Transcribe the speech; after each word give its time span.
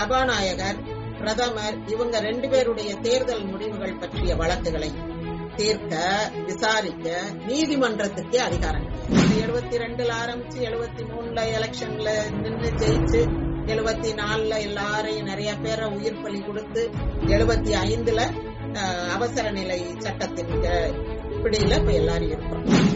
சபாநாயகர் 0.00 0.78
பிரதமர் 1.18 1.74
இவங்க 1.86 2.20
ரெண்டு 2.20 2.48
பேருடைய 2.48 2.94
தேர்தல் 2.96 3.42
முடிவுகள் 3.44 3.98
பற்றிய 3.98 4.36
வழக்குகளை 4.36 4.88
தீர்க்க 5.56 5.94
விசாரிக்க 6.46 7.08
நீதிமன்றத்துக்கே 7.48 8.36
அதிகாரம். 8.36 8.86
எழுபத்தி 9.40 9.76
ரெண்டுல 9.78 10.12
ஆரம்பிச்சு 10.22 10.58
எழுபத்தி 10.68 11.02
மூணுல 11.10 11.44
எலெக்ஷன்ல 11.56 12.08
நின்று 12.40 12.70
ஜெயிச்சு 12.70 13.20
எழுபத்தி 13.66 14.12
நாலுல 14.14 14.60
எல்லாரையும் 14.60 15.26
நிறைய 15.26 15.52
பேரை 15.56 15.88
உயிர் 15.88 16.22
பலி 16.22 16.40
கொடுத்து 16.40 16.84
எழுபத்தி 17.26 17.74
ஐந்துல 17.82 18.22
அவசர 19.12 19.50
நிலை 19.50 19.80
சட்டத்தின் 19.98 20.54
பிடியில 21.42 21.78
இப்ப 21.78 21.92
எல்லாரும் 21.92 22.28
இருக்கிறோம். 22.28 22.89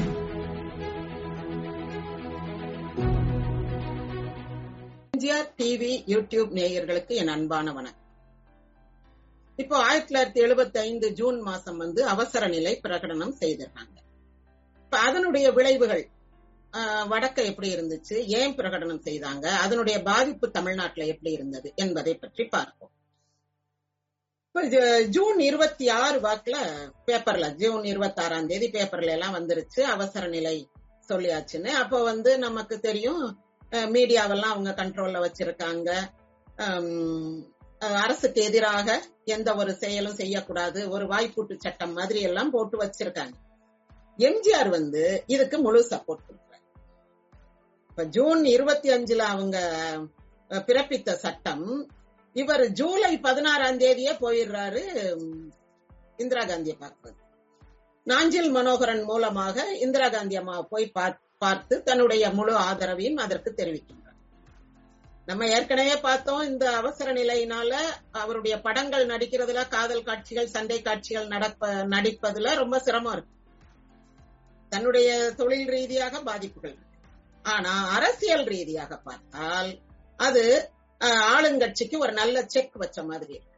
எம்ஜிஆர் 5.25 5.52
டிவி 5.61 5.91
யூடியூப் 6.12 6.50
நேயர்களுக்கு 6.56 7.12
என் 7.20 7.30
அன்பான 7.34 7.66
வணக்கம். 7.77 8.09
இப்போ 9.59 9.77
ஆயிரத்தி 9.84 10.09
தொள்ளாயிரத்தி 10.09 10.41
எழுபத்தி 10.46 10.78
ஐந்து 10.88 11.06
ஜூன் 11.19 11.38
மாசம் 11.46 11.78
வந்து 11.82 12.01
அவசர 12.12 12.48
நிலை 12.55 12.73
பிரகடனம் 12.82 13.32
செய்திருக்காங்க. 13.42 13.96
இப்ப 14.82 14.98
அதனுடைய 15.09 15.46
விளைவுகள் 15.59 16.02
வடக்க 17.12 17.46
எப்படி 17.51 17.68
இருந்துச்சு 17.77 18.16
ஏன் 18.38 18.56
பிரகடனம் 18.59 19.01
செய்தாங்க 19.06 19.46
அதனுடைய 19.65 19.96
பாதிப்பு 20.10 20.48
தமிழ்நாட்டில் 20.56 21.12
எப்படி 21.15 21.32
இருந்தது 21.38 21.70
என்பதை 21.84 22.15
பற்றி 22.24 22.46
பார்ப்போம். 22.56 22.93
ஜூன் 25.16 25.41
இருபத்தி 25.48 25.88
ஆறு 26.02 26.20
வாக்குல 26.27 26.59
பேப்பர்ல 27.06 27.48
ஜூன் 27.62 27.87
இருபத்தி 27.93 28.23
ஆறாம் 28.27 28.51
தேதி 28.52 28.68
பேப்பர்ல 28.77 29.16
எல்லாம் 29.16 29.38
வந்துருச்சு 29.38 29.84
அவசர 29.95 30.27
நிலை 30.37 30.56
சொல்லியாச்சுன்னு. 31.09 31.73
அப்போ 31.84 32.01
வந்து 32.10 32.32
நமக்கு 32.46 32.79
தெரியும் 32.91 33.24
மீடியாவெல்லாம் 33.95 34.52
அவங்க 34.55 34.70
கண்ட்ரோல்ல 34.80 35.20
வச்சிருக்காங்க. 35.24 35.91
அரசுக்கு 38.02 38.41
எதிராக 38.42 38.88
எந்த 39.34 39.51
ஒரு 39.60 39.73
செயலும் 39.82 40.19
செய்யக்கூடாது 40.20 40.80
ஒரு 40.90 41.04
வாய்ப்பூட்டு 41.07 41.54
சட்டம் 41.65 41.93
மாதிரி 41.93 42.21
எல்லாம் 42.29 42.51
போட்டு 42.51 42.76
வச்சிருக்காங்க. 42.84 43.37
எம்ஜிஆர் 44.18 44.71
வந்து 44.79 45.02
இதுக்கு 45.26 45.57
முழு 45.59 45.80
சப்போர்ட் 45.90 46.26
கொடுக்குறாங்க 46.26 46.68
இப்ப 47.90 48.04
ஜூன் 48.16 48.43
இருபத்தி 48.54 48.88
அஞ்சுல 48.96 49.24
அவங்க 49.34 49.59
பிறப்பித்த 50.51 51.10
சட்டம் 51.24 51.66
இவர் 52.37 52.65
ஜூலை 52.73 53.12
பதினாறாம் 53.27 53.80
தேதியே 53.82 54.12
போயிடுறாரு 54.21 54.82
இந்திரா 56.16 56.43
காந்தியை 56.45 56.77
பார்க்கறது 56.80 57.21
நாஞ்சில் 58.06 58.51
மனோகரன் 58.51 59.04
மூலமாக 59.04 59.66
இந்திரா 59.84 60.09
காந்தி 60.09 60.37
அம்மாவை 60.37 60.65
போய் 60.71 60.87
பார்த்து 60.99 61.24
பார்த்து 61.43 61.74
தன்னுடைய 61.88 62.24
முழு 62.30 62.52
ஆதரவையும் 62.68 63.21
அதற்கு 63.24 63.51
தெரிவிக்கின்றார். 63.57 64.00
நம்ம 65.28 65.47
ஏற்கனவே 65.56 65.94
பார்த்தோம் 66.06 66.43
இந்த 66.50 66.65
அவசர 66.81 67.09
நிலையினால 67.12 67.72
அவருடைய 68.22 68.54
படங்கள் 68.66 69.06
நடிக்கிறதுல 69.06 69.62
காதல் 69.69 70.06
காட்சிகள் 70.09 70.53
சண்டை 70.55 70.78
காட்சிகள் 70.82 71.31
நடப்ப 71.34 71.71
நடிப்பதுல 71.94 72.55
ரொம்ப 72.62 72.78
சிரமம் 72.78 73.15
இருக்கு. 73.16 73.32
தன்னுடைய 74.72 75.09
தொழில் 75.41 75.69
ரீதியாக 75.75 76.21
பாதிப்புகள் 76.28 76.77
ஆனா 77.44 77.72
அரசியல் 77.97 78.47
ரீதியாக 78.53 78.93
பார்த்தால் 79.09 79.72
அது 80.16 80.44
ஆளுங்கட்சிக்கு 81.34 81.97
ஒரு 82.05 82.12
நல்ல 82.21 82.37
செக் 82.55 82.77
வச்ச 82.82 82.99
மாதிரி 83.03 83.32
இருக்கு. 83.34 83.53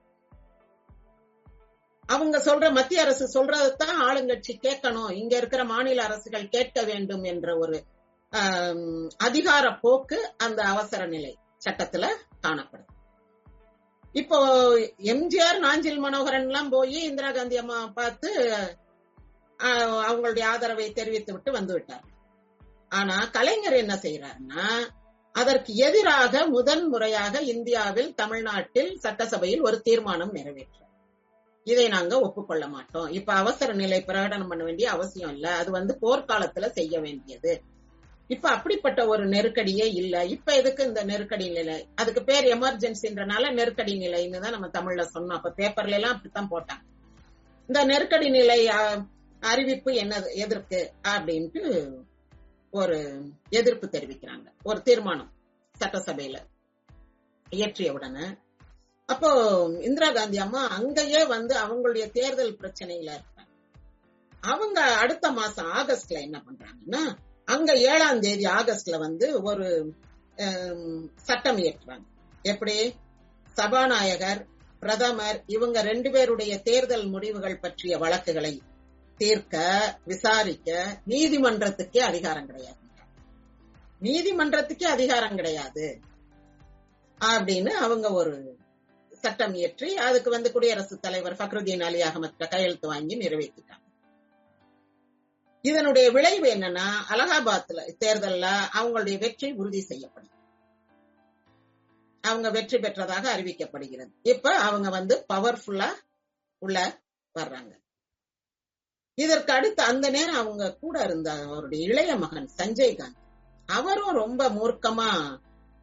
அவங்க 2.15 2.37
சொல்ற 2.47 2.67
மத்திய 2.77 3.05
அரசு 3.05 3.25
சொல்றதுதான் 3.35 3.97
ஆளுங்கட்சி 4.09 4.53
கேட்கணும். 4.67 5.13
இங்க 5.21 5.33
இருக்கிற 5.41 5.63
மாநில 5.71 6.03
அரசுகள் 6.09 6.53
கேட்க 6.57 6.83
வேண்டும் 6.91 7.25
என்ற 7.33 7.49
ஒரு 7.63 7.77
அதிகார 9.27 9.67
போக்கு 9.85 10.19
அந்த 10.45 10.61
அவசர 10.73 11.03
நிலை 11.15 11.33
சட்டத்துல 11.65 12.05
காணப்படும். 12.45 12.91
இப்போ 14.21 14.39
எம்ஜிஆர் 15.13 15.59
நாஞ்சில் 15.65 16.03
மனோகரன் 16.05 16.47
எல்லாம் 16.49 16.71
போய் 16.75 16.99
இந்திரா 17.09 17.31
காந்தி 17.31 17.57
அம்மா 17.63 17.79
பார்த்து 17.99 18.31
அவங்களுடைய 20.09 20.45
ஆதரவை 20.53 20.87
தெரிவித்து 20.93 21.33
விட்டு 21.33 21.51
வந்து 21.59 21.75
விட்டார். 21.75 22.07
ஆனா 22.93 23.17
கலைஞர் 23.37 23.81
என்ன 23.83 23.95
செய்யறாருன்னா 24.03 24.65
அதற்கு 25.35 25.73
எதிராக 25.87 26.45
முதன் 26.55 26.85
முறையாக 26.89 27.41
இந்தியாவில் 27.55 28.11
தமிழ்நாட்டில் 28.15 28.93
சட்டசபையில் 29.05 29.65
ஒரு 29.69 29.79
தீர்மானம் 29.89 30.35
நிறைவேற்றார். 30.35 30.86
இதை 31.67 31.89
நாங்க 31.89 32.21
ஒப்புக்கொள்ள 32.21 32.69
மாட்டோம். 32.69 33.09
இப்ப 33.09 33.33
அவசர 33.33 33.73
நிலை 33.73 34.05
பிரகடனம் 34.07 34.49
பண்ண 34.49 34.65
வேண்டிய 34.65 34.91
அவசியம் 34.91 35.33
இல்ல. 35.33 35.47
அது 35.55 35.71
வந்து 35.71 35.99
போர்க்காலத்துல 36.03 36.67
செய்ய 36.69 37.01
வேண்டியது. 37.01 37.53
இப்ப 38.29 38.51
அப்படிப்பட்ட 38.51 39.01
ஒரு 39.07 39.25
நெருக்கடியே 39.27 39.87
இல்ல. 39.93 40.25
இப்ப 40.27 40.55
எதுக்கு 40.55 40.85
இந்த 40.85 41.05
நெருக்கடி 41.05 41.51
நிலை? 41.51 41.89
அதுக்கு 41.95 42.23
பேர் 42.25 42.45
எமர்ஜென்சின்றனால 42.45 43.53
நெருக்கடி 43.53 43.95
நிலைன்னு 43.99 44.41
தான் 44.41 44.51
நம்ம 44.51 44.71
தமிழ்ல 44.79 45.05
சொன்னோம். 45.15 45.39
அப்ப 45.39 45.53
பேப்பர்ல 45.57 45.99
எல்லாம் 46.01 46.15
அப்படித்தான் 46.15 46.51
போட்டாங்க. 46.51 46.85
இந்த 47.69 47.85
நெருக்கடி 47.85 48.31
நிலை 48.31 48.61
அறிவிப்பு 49.43 49.91
என்னது 49.93 50.29
எதற்கு 50.35 50.79
அப்படின்ட்டு 51.03 51.63
ஒரு 52.71 52.99
எதிர்ப்பு 53.51 53.87
தெரிவிக்கிறாங்க. 53.87 54.47
ஒரு 54.63 54.83
தீர்மானம் 54.83 55.31
சட்டசபையில 55.75 56.37
இயற்றிய 57.51 57.91
உடனே. 57.93 58.27
அப்போ 59.09 59.31
இந்திரா 59.81 60.11
காந்தி 60.13 60.39
அம்மா 60.39 60.69
அங்கேயே 60.69 61.25
வந்து 61.25 61.55
அவங்களுடைய 61.57 62.11
தேர்தல் 62.11 62.57
பிரச்சனையில 62.57 63.11
இருக்காங்க. 63.17 63.53
அவங்க 64.41 64.81
அடுத்த 64.95 65.31
மாசம் 65.31 65.69
ஆகஸ்ட்ல 65.73 66.17
என்ன 66.21 66.43
பண்றாங்கன்னா 66.47 67.03
அங்க 67.45 67.73
ஏழாம் 67.77 68.21
தேதி 68.21 68.45
ஆகஸ்ட்ல 68.45 68.99
வந்து 68.99 69.43
ஒரு 69.43 69.69
சட்டம் 71.17 71.57
இயற்றுறாங்க 71.57 72.07
எப்படி? 72.43 72.95
சபாநாயகர் 73.55 74.47
பிரதமர் 74.81 75.43
இவங்க 75.47 75.83
ரெண்டு 75.83 76.11
பேருடைய 76.11 76.55
தேர்தல் 76.63 77.07
முடிவுகள் 77.07 77.59
பற்றிய 77.59 77.99
வழக்குகளை 77.99 78.63
தீர்க்க 79.17 79.57
விசாரிக்க 80.05 80.99
நீதிமன்றத்துக்கே 81.07 81.99
அதிகாரம் 81.99 82.47
கிடையாது. 82.47 82.83
நீதிமன்றத்துக்கே 84.01 84.89
அதிகாரம் 84.97 85.37
கிடையாது. 85.37 86.01
அப்படின்னு 87.21 87.73
அவங்க 87.87 88.13
ஒரு 88.13 88.35
சட்டம் 89.23 89.55
இயற்றி 89.55 89.97
அதுக்கு 89.97 90.31
வந்து 90.31 90.53
குடியரசுத் 90.53 91.03
தலைவர் 91.03 91.37
ஃபக்ருதீன் 91.37 91.83
அலி 91.83 92.01
அகமத் 92.03 92.49
கையெழுத்து 92.49 92.89
வாங்கி 92.89 93.17
நிறைவேற்றிட்டாங்க. 93.17 93.85
இதனுடைய 95.65 96.11
விளைவு 96.11 96.49
என்னன்னா 96.55 96.87
அலகாபாத்ல 97.09 97.81
தேர்தல்ல 98.05 98.47
அவங்களுடைய 98.79 99.19
வெற்றி 99.19 99.53
உறுதி 99.53 99.81
செய்யப்படும் 99.81 100.35
அவங்க 102.25 102.51
வெற்றி 102.51 102.79
பெற்றதாக 102.79 103.25
அறிவிக்கப்படுகிறது. 103.35 104.13
இப்ப 104.23 104.55
அவங்க 104.59 104.89
வந்து 104.91 105.25
பவர்ஃபுல்லா 105.33 105.91
உள்ள 106.63 106.79
வர்றாங்க. 107.35 107.73
இதற்கு 109.19 109.53
அடுத்து 109.53 109.83
அந்த 109.83 110.07
நேரம் 110.11 110.35
அவங்க 110.35 110.65
கூட 110.75 110.97
இருந்த 111.05 111.31
அவருடைய 111.33 111.85
இளைய 111.85 112.17
மகன் 112.17 112.49
சஞ்சய் 112.57 112.97
காந்தி 112.97 113.21
அவரும் 113.69 114.15
ரொம்ப 114.15 114.43
மூர்க்கமா 114.51 115.11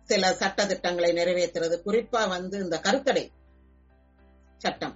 சில 0.10 0.34
சட்ட 0.42 0.66
திட்டங்களை 0.72 1.12
நிறைவேற்றுறது. 1.20 1.76
குறிப்பா 1.88 2.22
வந்து 2.36 2.56
இந்த 2.66 2.78
கருத்தடை 2.88 3.24
சட்டம். 4.62 4.96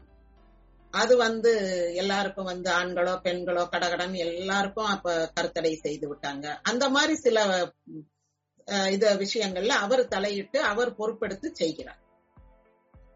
அது 0.94 1.14
வந்து 1.26 1.52
எல்லாருக்கும் 2.02 2.50
வந்து 2.52 2.70
ஆண்களோ 2.80 3.14
பெண்களோ 3.26 3.64
கடகடன் 3.74 4.14
எல்லாருக்கும் 4.26 4.92
அப்ப 4.94 5.16
கருத்தடை 5.36 5.74
செய்து 5.86 6.06
விட்டாங்க. 6.12 6.46
அந்த 6.70 6.86
மாதிரி 6.96 7.16
சில 7.26 7.40
இத 8.96 9.06
விஷயங்கள்ல 9.24 9.76
அவர் 9.86 10.04
தலையிட்டு 10.14 10.60
அவர் 10.72 10.90
பொறுப்பெடுத்து 11.00 11.50
செய்கிறார். 11.62 12.02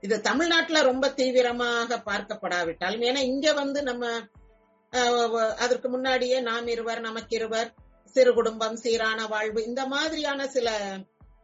இது 0.04 0.16
தமிழ்நாட்டுல 0.28 0.82
ரொம்ப 0.90 1.06
தீவிரமாக 1.18 1.98
பார்க்கப்படாவிட்டாலும் 2.10 3.04
ஏன்னா 3.10 3.22
இங்க 3.32 3.48
வந்து 3.62 3.80
நம்ம 3.90 4.06
அதற்கு 5.64 5.88
முன்னாடியே 5.96 6.38
நாம் 6.48 6.70
இருவர் 6.76 7.02
நமக்கு 7.08 7.34
இருவர் 7.40 7.70
சிறு 8.16 8.32
குடும்பம் 8.38 8.78
சீரான 8.84 9.20
வாழ்வு 9.34 9.60
இந்த 9.70 9.82
மாதிரியான 9.94 10.48
சில 10.56 10.70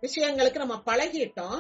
விஷயங்களுக்கு 0.04 0.56
நம்ம 0.56 0.76
பழகிட்டோம். 0.86 1.60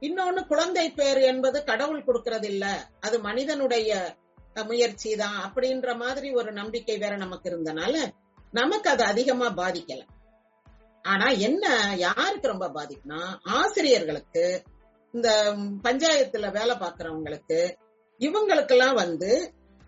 இன்னொன்னு 0.00 0.46
குழந்தை 0.46 0.90
பேர் 0.90 1.20
என்பது 1.22 1.64
கடவுள் 1.64 2.06
கொடுக்கறது 2.06 2.44
இல்ல 2.44 2.66
அது 3.00 3.20
மனிதனுடைய 3.20 3.90
முயற்சி 4.66 5.10
தான் 5.16 5.36
அப்படின்ற 5.44 5.96
மாதிரி 5.96 6.30
ஒரு 6.32 6.52
நம்பிக்கை 6.52 6.96
வேற 6.98 7.16
நமக்கு 7.16 7.50
இருந்தனால 7.50 7.94
நமக்கு 8.52 8.90
அது 8.90 9.04
அதிகமா 9.04 9.46
பாதிக்கல. 9.52 10.02
ஆனா 11.04 11.28
என்ன 11.30 11.64
யாருக்கு 11.96 12.48
ரொம்ப 12.48 12.66
பாதிக்கும்னா 12.68 13.20
ஆசிரியர்களுக்கு 13.42 14.44
இந்த 15.14 15.30
பஞ்சாயத்துல 15.84 16.50
வேலை 16.52 16.74
பாக்குறவங்களுக்கு 16.76 17.60
இவங்களுக்கெல்லாம் 18.20 18.94
வந்து 18.94 19.30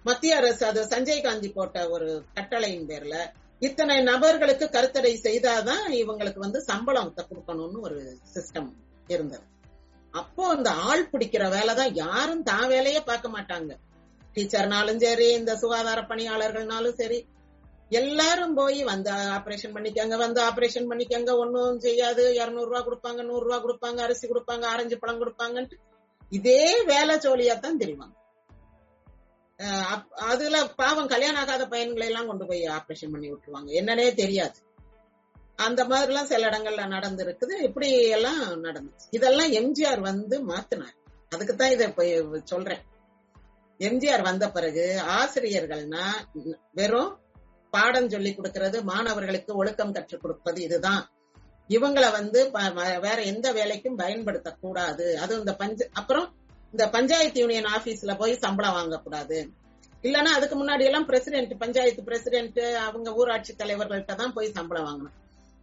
மத்திய 0.05 0.37
அரசு 0.37 0.67
அது 0.67 0.81
சஞ்சய் 0.85 1.23
காந்தி 1.23 1.49
போட்ட 1.49 1.89
ஒரு 1.89 2.09
கட்டளையின் 2.35 2.89
பேர்ல 2.89 3.17
இத்தனை 3.67 3.97
நபர்களுக்கு 4.11 4.67
கருத்தடை 4.77 5.13
செய்தாதான் 5.27 5.85
இவங்களுக்கு 6.03 6.41
வந்து 6.45 6.61
சம்பளம் 6.71 7.13
கொடுக்கணும்னு 7.19 7.79
ஒரு 7.87 7.99
சிஸ்டம் 8.35 8.71
இருந்தது. 9.15 9.45
அப்போ 10.15 10.43
அந்த 10.55 10.71
ஆள் 10.89 11.11
பிடிக்கிற 11.13 11.45
வேலைதான் 11.55 11.93
யாரும் 12.03 12.43
தான் 12.51 12.67
வேலையே 12.75 13.01
பார்க்க 13.11 13.37
மாட்டாங்க. 13.37 13.71
டீச்சர்னாலும் 14.37 15.01
சரி 15.05 15.29
இந்த 15.39 15.53
சுகாதார 15.63 16.01
பணியாளர்கள்னாலும் 16.11 16.99
சரி 17.01 17.19
எல்லாரும் 18.01 18.55
போய் 18.59 18.79
வந்து 18.91 19.11
ஆபரேஷன் 19.37 19.75
பண்ணிக்கங்க 19.75 20.17
வந்து 20.25 20.41
ஆபரேஷன் 20.49 20.89
பண்ணிக்கங்க 20.91 21.33
ஒன்னும் 21.43 21.81
செய்யாது. 21.87 22.23
இருநூறு 22.41 22.69
ரூபா 22.71 22.81
கொடுப்பாங்க 22.87 23.23
நூறு 23.31 23.45
ரூபா 23.47 23.59
கொடுப்பாங்க 23.65 24.01
அரிசி 24.07 24.27
கொடுப்பாங்க 24.33 24.67
ஆரஞ்சு 24.73 24.99
பழம் 25.03 25.21
கொடுப்பாங்கன்ட்டு 25.23 25.79
இதே 26.33 26.63
வேலை 26.93 27.17
ஜோலியாத்தான் 27.25 27.81
தெரிவாங்க 27.83 28.15
அதுல 30.11 30.67
பாவம் 30.67 31.07
கல்யாணம் 31.07 31.41
ஆகாத 31.41 31.67
பையன்களை 31.67 32.07
எல்லாம் 32.07 32.27
கொண்டு 32.27 32.47
போய் 32.47 32.63
ஆபரேஷன் 32.63 33.11
பண்ணி 33.11 33.33
விட்டுருவாங்க. 33.33 33.83
என்னன்னே 33.83 34.15
தெரியாது. 34.15 34.59
அந்த 35.57 35.85
மாதிரி 35.85 36.13
எல்லாம் 36.13 36.27
சில 36.27 36.49
இடங்கள்ல 36.49 36.89
நடந்திருக்குது. 36.89 37.63
இப்படி 37.63 38.09
எல்லாம் 38.09 38.65
நடந்துச்சு. 38.65 39.07
இதெல்லாம் 39.11 39.53
எம்ஜிஆர் 39.53 40.01
வந்து 40.01 40.47
மாத்தினார். 40.47 40.97
அதுக்குத்தான் 41.29 41.71
இதை 41.71 41.87
இப்ப 41.87 42.41
சொல்றேன். 42.45 42.81
எம்ஜிஆர் 43.79 44.23
வந்த 44.23 44.51
பிறகு 44.51 45.03
ஆசிரியர்கள்னா 45.09 46.05
வெறும் 46.73 47.19
பாடம் 47.71 48.11
சொல்லி 48.11 48.35
கொடுக்கிறது 48.35 48.85
மாணவர்களுக்கு 48.85 49.57
ஒழுக்கம் 49.57 49.93
கற்றுக் 49.93 50.21
கொடுப்பது 50.21 50.63
இதுதான். 50.63 51.11
இவங்கள 51.69 52.11
வந்து 52.11 52.51
ப- 52.51 52.99
வேற 53.01 53.15
எந்த 53.15 53.53
வேலைக்கும் 53.53 53.99
பயன்படுத்தக்கூடாது. 53.99 54.55
கூடாது 54.61 55.39
இந்த 55.39 55.55
பஞ்ச 55.55 55.89
அப்புறம் 55.93 56.35
இந்த 56.75 56.89
பஞ்சாயத்து 56.89 57.41
யூனியன் 57.41 57.69
ஆபீஸ்ல 57.77 58.13
போய் 58.19 58.33
சம்பளம் 58.37 58.77
வாங்கக்கூடாது. 58.77 59.39
இல்லன்னா 60.03 60.31
அதுக்கு 60.39 60.57
முன்னாடி 60.63 60.83
எல்லாம் 60.83 61.07
பிரசிடென்ட் 61.07 61.53
பஞ்சாயத்து 61.59 62.03
பிரசிடென்ட் 62.03 62.59
அவங்க 62.61 63.15
ஊராட்சி 63.15 63.55
தலைவர்கள்ட்ட 63.59 64.15
தான் 64.15 64.33
போய் 64.33 64.51
சம்பளம் 64.53 64.87
வாங்கணும். 64.89 65.15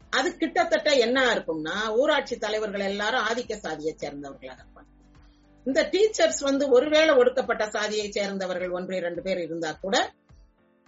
அது 0.09 0.37
கிட்டத்தட்ட 0.37 0.91
என்ன 0.91 1.19
இருக்கும்னா 1.35 1.75
ஊராட்சி 1.91 2.37
தலைவர்கள் 2.37 2.79
எல்லாரும் 2.79 3.25
ஆதிக்க 3.25 3.55
சாதியை 3.55 3.95
சேர்ந்தவர்களாக 3.97 4.59
இருப்பாங்க. 4.61 4.89
இந்த 5.65 5.89
டீச்சர்ஸ் 5.91 6.41
வந்து 6.41 6.69
ஒருவேளை 6.69 7.15
ஒடுக்கப்பட்ட 7.15 7.69
சாதியை 7.69 8.11
சேர்ந்தவர்கள் 8.11 8.69
ஒன்று 8.69 8.95
இரண்டு 8.95 9.21
பேர் 9.21 9.41
இருந்தா 9.41 9.71
கூட 9.81 10.13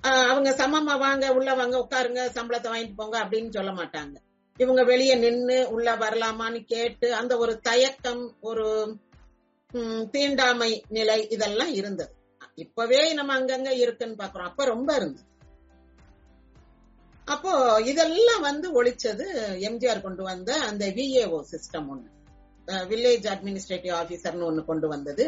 ஆஹ் 0.04 0.28
அவங்க 0.28 0.52
சமமா 0.52 0.98
வாங்க 0.98 1.34
உள்ள 1.34 1.56
வாங்க 1.56 1.76
உட்காருங்க 1.78 2.22
சம்பளத்தை 2.38 2.70
வாங்கிட்டு 2.72 2.96
போங்க 2.96 3.18
அப்படின்னு 3.26 3.50
சொல்ல 3.50 3.72
மாட்டாங்க. 3.72 4.16
இவங்க 4.58 4.84
வெளியே 4.84 5.16
நின்னு 5.16 5.70
உள்ள 5.70 5.96
வரலாமான்னு 5.96 6.60
கேட்டு 6.66 7.14
அந்த 7.14 7.38
ஒரு 7.38 7.60
தயக்கம் 7.60 8.36
ஒரு 8.42 8.68
தீண்டாமை 10.12 10.72
நிலை 10.90 11.20
இதெல்லாம் 11.28 11.74
இருந்தது. 11.74 12.14
இப்பவே 12.56 13.14
நம்ம 13.14 13.40
அங்கங்க 13.40 13.70
இருக்குன்னு 13.84 14.16
பாக்குறோம். 14.16 14.50
அப்ப 14.50 14.66
ரொம்ப 14.66 14.96
இருந்தது. 14.96 15.28
அப்போ 17.28 17.52
இதெல்லாம் 17.82 18.42
வந்து 18.42 18.84
ஒழிச்சது 18.84 19.26
எம்ஜிஆர் 19.68 20.02
கொண்டு 20.02 20.24
வந்த 20.24 20.60
அந்த 20.60 20.86
விஏஓ 20.88 21.40
சிஸ்டம் 21.52 21.88
ஒண்ணு. 21.94 22.10
வில்லேஜ் 22.92 23.26
அட்மினிஸ்ட்ரேட்டிவ் 23.34 23.96
ஆபீசர்னு 24.02 24.48
ஒண்ணு 24.50 24.66
கொண்டு 24.66 24.88
வந்தது. 24.88 25.26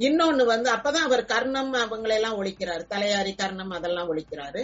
இன்னொன்னு 0.00 0.44
வந்து 0.44 0.68
அப்பதான் 0.72 1.06
அவர் 1.08 1.24
கர்ணம் 1.24 1.72
அவங்களெல்லாம் 1.72 2.38
ஒழிக்கிறாரு. 2.40 2.84
தலையாரி 2.94 3.34
கர்ணம் 3.36 3.70
அதெல்லாம் 3.70 4.10
ஒழிக்கிறாரு. 4.12 4.62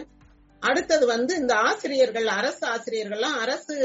அடுத்தது 0.62 1.06
வந்து 1.06 1.32
இந்த 1.36 1.54
ஆசிரியர்கள் 1.54 2.26
அரசு 2.26 2.64
ஆசிரியர்கள்லாம் 2.66 3.36
அரசு 3.38 3.76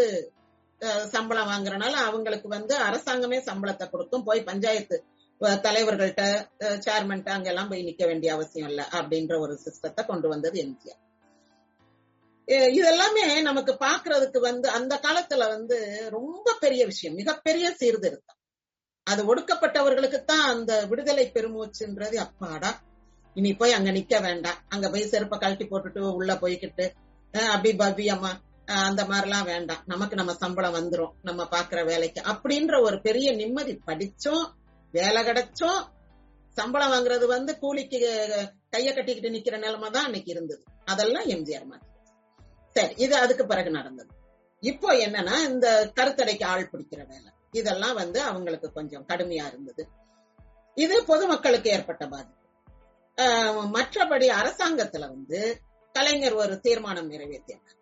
சம்பளம் 1.12 1.50
வாங்குறனால 1.50 1.94
அவங்களுக்கு 2.08 2.48
வந்து 2.48 2.74
அரசாங்கமே 2.78 3.38
சம்பளத்தை 3.50 3.86
கொடுக்கும் 3.90 4.24
போய் 4.24 4.42
பஞ்சாயத்து 4.44 4.98
தலைவர்கள்ட்ட 5.42 6.24
சேர்மன்ட்ட 6.86 7.30
அங்கெல்லாம் 7.30 7.70
போய் 7.70 7.88
நிக்க 7.88 8.04
வேண்டிய 8.06 8.30
அவசியம் 8.34 8.70
இல்ல 8.70 8.82
அப்படின்ற 8.92 9.34
ஒரு 9.40 9.54
சிஸ்டத்தை 9.64 10.04
கொண்டு 10.06 10.28
வந்தது 10.28 10.58
எம்ஜிஆர். 10.64 11.02
இதெல்லாமே 12.78 13.24
நமக்கு 13.42 13.74
பாக்குறதுக்கு 13.86 14.40
வந்து 14.40 14.68
அந்த 14.70 14.94
காலத்துல 15.06 15.44
வந்து 15.48 15.78
ரொம்ப 16.10 16.56
பெரிய 16.60 16.82
விஷயம் 16.86 17.16
மிகப்பெரிய 17.16 17.68
சீர்திருத்தம். 17.72 18.40
அது 19.08 19.22
ஒடுக்கப்பட்டவர்களுக்கு 19.32 20.20
தான் 20.24 20.46
அந்த 20.54 20.72
விடுதலை 20.86 21.26
பெருமூச்சுன்றது 21.34 22.18
அப்பாடா. 22.26 22.72
இனி 23.36 23.52
போய் 23.54 23.78
அங்க 23.78 23.92
நிக்க 23.92 24.16
வேண்டாம். 24.22 24.60
அங்க 24.68 24.90
போய் 24.90 25.12
செருப்பை 25.14 25.38
கழட்டி 25.40 25.66
போட்டுட்டு 25.66 26.02
உள்ள 26.20 26.34
போய்கிட்டு 26.34 26.86
அப்படி 27.34 27.72
பவ்யமா 27.78 28.32
அந்த 28.84 29.02
மாதிரிலாம் 29.04 29.46
வேண்டாம். 29.46 29.82
நமக்கு 29.86 30.16
நம்ம 30.16 30.34
சம்பளம் 30.34 30.78
வந்துரும். 30.78 31.12
நம்ம 31.22 31.42
பாக்குற 31.52 31.80
வேலைக்கு. 31.86 32.22
அப்படின்ற 32.32 32.76
ஒரு 32.82 32.98
பெரிய 33.02 33.28
நிம்மதி 33.36 33.74
படிச்சோம். 33.90 34.46
வேலை 34.96 35.24
கிடைச்சோம் 35.24 35.82
சம்பளம் 36.50 36.92
வாங்குறது 36.92 37.26
வந்து 37.26 37.60
கூலிக்கு 37.60 37.98
கைய 38.72 38.94
கட்டிக்கிட்டு 38.94 39.30
நிக்கிற 39.30 39.58
நிலைமை 39.58 39.90
தான் 39.90 40.04
அன்னைக்கு 40.04 40.32
இருந்தது. 40.32 40.64
அதெல்லாம் 40.86 41.24
எம்ஜிஆர் 41.24 41.66
மாதிரி. 41.66 41.90
சரி 42.74 42.94
இது 42.98 43.16
அதுக்கு 43.16 43.46
பிறகு 43.46 43.70
நடந்தது. 43.70 44.10
இப்போ 44.60 44.94
என்னன்னா 44.94 45.38
இந்த 45.44 45.92
கருத்தடைக்கு 45.96 46.46
ஆள் 46.46 46.70
பிடிக்கிற 46.70 47.08
வேலை. 47.08 47.32
இதெல்லாம் 47.52 47.94
வந்து 47.94 48.22
அவங்களுக்கு 48.22 48.72
கொஞ்சம் 48.72 49.06
கடுமையா 49.08 49.48
இருந்தது. 49.48 49.88
இது 50.76 51.04
பொதுமக்களுக்கு 51.06 51.70
ஏற்பட்ட 51.70 52.08
பாதிப்பு. 52.08 52.48
ஆஹ் 53.22 53.68
மற்றபடி 53.74 54.28
அரசாங்கத்துல 54.28 55.00
வந்து 55.00 55.60
கலைஞர் 55.94 56.34
ஒரு 56.34 56.60
தீர்மானம் 56.60 57.12
நிறைவேற்றினார். 57.12 57.80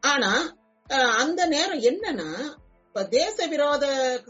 ஆனா 0.00 0.56
அந்த 1.16 1.46
நேரம் 1.46 1.80
என்னன்னா 1.80 2.56
இப்ப 2.98 3.10
தேச 3.18 3.44
விரோத 3.50 3.84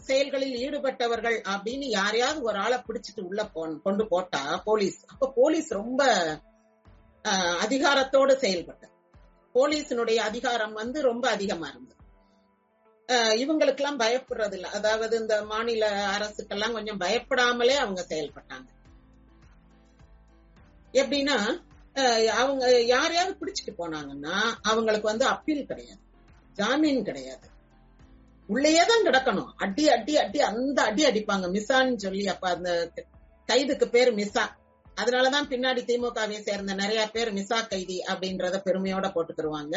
செயல்களில் 0.07 0.57
ஈடுபட்டவர்கள் 0.65 1.37
அப்படின்னு 1.53 1.87
யாரையாவது 1.93 2.39
ஒரு 2.49 2.57
ஆளை 2.63 2.77
பிடிச்சிட்டு 2.87 3.21
உள்ள 3.29 3.43
கொண்டு 3.85 4.03
போட்டா 4.11 4.41
போலீஸ். 4.67 4.99
அப்ப 5.13 5.29
போலீஸ் 5.37 5.69
ரொம்ப 5.77 6.01
அதிகாரத்தோடு 7.63 8.35
செயல்பட்டது. 8.43 8.93
போலீஸினுடைய 9.55 10.19
அதிகாரம் 10.29 10.77
வந்து 10.81 11.01
ரொம்ப 11.07 11.25
அதிகமா 11.29 11.67
இருந்தது. 11.71 12.03
இவங்களுக்கு 13.43 13.83
எல்லாம் 13.83 13.99
பயப்படுறது 14.05 14.57
இல்லை 14.59 14.71
அதாவது 14.79 15.17
இந்த 15.23 15.35
மாநில 15.53 15.89
அரசுக்கெல்லாம் 16.15 16.77
கொஞ்சம் 16.77 17.03
பயப்படாமலே 17.05 17.77
அவங்க 17.83 18.03
செயல்பட்டாங்க. 18.13 18.69
எப்படின்னா 20.93 21.39
அவங்க 22.41 22.65
யாரையாவது 22.95 23.39
பிடிச்சிட்டு 23.41 23.79
போனாங்கன்னா 23.83 24.37
அவங்களுக்கு 24.71 25.13
வந்து 25.13 25.27
அப்பீல் 25.35 25.69
கிடையாது. 25.71 26.03
ஜாமீன் 26.53 27.07
கிடையாது. 27.11 27.47
உள்ளேயே 28.49 28.85
தான் 28.85 29.05
கிடக்கணும். 29.05 29.49
அடி 29.55 29.89
அடி 29.89 30.17
அடி 30.17 30.39
அந்த 30.41 30.81
அடி 30.81 31.05
அடிப்பாங்க. 31.05 31.47
மிசான்னு 31.55 31.95
சொல்லி 31.95 32.27
அப்ப 32.27 32.49
அந்த 32.49 32.91
கைதுக்கு 33.47 33.85
பேர் 33.85 34.11
மிசா. 34.15 34.45
அதனாலதான் 34.97 35.49
பின்னாடி 35.49 35.81
திமுகவை 35.89 36.37
சேர்ந்த 36.39 36.73
நிறைய 36.73 37.07
பேர் 37.07 37.33
மிசா 37.33 37.67
கைதி 37.67 38.03
அப்படின்றத 38.07 38.57
பெருமையோட 38.65 39.07
போட்டுக்கிருவாங்க. 39.15 39.75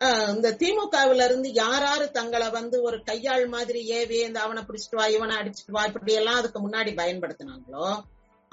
ஆஹ் 0.00 0.34
இந்த 0.34 0.48
திமுகவுல 0.52 1.24
இருந்து 1.24 1.48
யாராரு 1.52 2.10
தங்களை 2.10 2.50
வந்து 2.50 2.82
ஒரு 2.82 3.02
கையாள் 3.02 3.46
மாதிரி 3.46 3.86
ஏவி 3.88 4.18
இந்த 4.18 4.40
அவனை 4.40 4.62
பிடிச்சிட்டு 4.62 4.96
வா 4.96 5.06
இவனை 5.06 5.36
அடிச்சிட்டு 5.36 5.70
வா 5.70 5.84
இப்படி 5.84 6.12
எல்லாம் 6.12 6.34
அதுக்கு 6.34 6.60
முன்னாடி 6.68 6.92
பயன்படுத்தினாங்களோ 6.94 7.86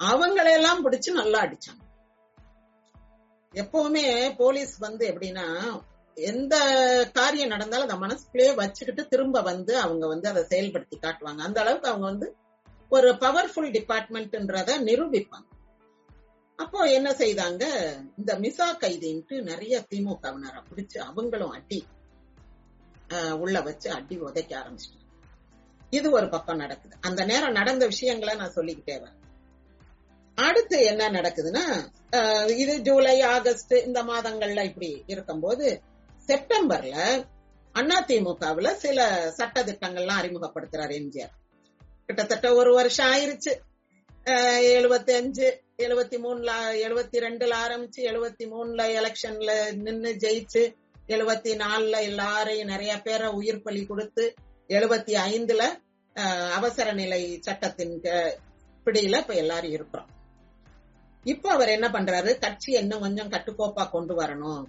அவங்களையெல்லாம் 0.00 0.80
பிடிச்சு 0.84 1.10
நல்லா 1.10 1.40
அடிச்சாங்க. 1.44 1.82
எப்பவுமே 3.54 4.34
போலீஸ் 4.36 4.78
வந்து 4.78 5.04
எப்படின்னா 5.08 5.46
எந்த 6.14 6.56
காரியம் 7.12 7.48
நடந்தாலும் 7.48 7.86
அதை 7.86 7.98
மனசுக்குள்ளேயே 7.98 8.54
வச்சுக்கிட்டு 8.54 9.08
திரும்ப 9.08 9.42
வந்து 9.42 9.78
அவங்க 9.78 10.06
வந்து 10.06 10.28
அதை 10.28 10.42
செயல்படுத்தி 10.42 10.94
காட்டுவாங்க. 11.02 11.38
அந்த 11.38 11.60
அளவுக்கு 11.60 11.88
அவங்க 11.88 12.06
வந்து 12.06 12.36
ஒரு 12.88 13.12
பவர்ஃபுல் 13.12 13.70
டிபார்ட்மெண்ட்ன்றத 13.70 14.70
நிரூபிப்பாங்க. 14.82 15.52
அப்போ 16.56 16.84
என்ன 16.84 17.10
செய்தாங்க? 17.10 17.64
இந்த 18.18 18.38
மிசா 18.38 18.76
கைதின்ட்டு 18.80 19.42
நிறைய 19.42 19.86
திமுகவினரை 19.90 20.62
பிடிச்சு 20.68 20.98
அவங்களும் 20.98 21.50
அடி 21.50 21.86
உள்ள 23.38 23.60
வச்சு 23.60 23.90
அடி 23.90 24.20
உதைக்க 24.20 24.54
ஆரம்பிச்சிட்டாங்க. 24.56 25.02
இது 25.90 26.10
ஒரு 26.10 26.28
பக்கம் 26.28 26.56
நடக்குது. 26.56 26.96
அந்த 27.00 27.24
நேரம் 27.24 27.52
நடந்த 27.52 27.86
விஷயங்களை 27.86 28.36
நான் 28.36 28.50
சொல்லிக்கிட்டே 28.50 29.04
வரேன். 29.04 29.22
அடுத்து 30.34 30.82
என்ன 30.82 31.10
நடக்குதுன்னா 31.10 31.88
ஆஹ் 32.10 32.50
இது 32.50 32.80
ஜூலை 32.80 33.20
ஆகஸ்ட் 33.20 33.72
இந்த 33.72 34.02
மாதங்கள்ல 34.02 34.64
இப்படி 34.64 35.02
இருக்கும்போது 35.06 35.80
செப்டம்பர்ல 36.26 36.96
அண்ணா 37.74 37.96
திமுகவுல 38.08 38.68
சில 38.82 38.98
சட்ட 39.30 39.62
திட்டங்கள்லாம் 39.62 40.20
அறிமுகப்படுத்துறாரு 40.22 40.94
எம்ஜிஆர். 41.00 41.34
கிட்டத்தட்ட 42.06 42.46
ஒரு 42.54 42.70
வருஷம் 42.74 43.10
ஆயிருச்சு. 43.12 43.52
எழுபத்தி 44.78 45.12
அஞ்சு 45.20 45.48
எழுபத்தி 45.78 46.16
மூணுல 46.24 46.50
எழுபத்தி 46.86 47.18
ரெண்டுல 47.24 47.54
ஆரம்பிச்சு 47.64 48.00
எழுபத்தி 48.10 48.44
மூணுல 48.52 48.82
எலெக்ஷன்ல 48.98 49.52
நின்னு 49.86 50.10
ஜெயிச்சு 50.24 50.62
எழுபத்தி 51.06 51.52
நாலுல 51.62 51.96
எல்லாரையும் 52.10 52.68
நிறைய 52.68 52.92
பேரை 53.06 53.28
உயிர் 53.38 53.62
பலி 53.62 53.82
கொடுத்து 53.86 54.24
எழுபத்தி 54.68 55.14
ஐந்துல 55.30 55.62
அவசர 56.58 56.92
நிலை 56.92 57.20
சட்டத்தின் 57.40 57.94
பிடியில 58.84 59.18
இப்ப 59.22 59.34
எல்லாரும் 59.42 59.74
இருக்கிறோம். 59.76 60.08
இப்ப 61.24 61.50
அவர் 61.50 61.68
என்ன 61.68 61.86
பண்றாரு? 61.88 62.30
கட்சி 62.38 62.70
இன்னும் 62.72 63.00
கொஞ்சம் 63.00 63.30
கட்டுக்கோப்பா 63.30 63.84
கொண்டு 63.90 64.14
வரணும். 64.20 64.64